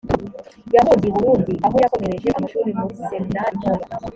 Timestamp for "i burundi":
1.11-1.53